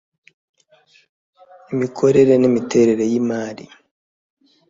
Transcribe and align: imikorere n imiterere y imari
imikorere 1.73 2.33
n 2.41 2.43
imiterere 2.49 3.03
y 3.11 3.13
imari 3.19 3.65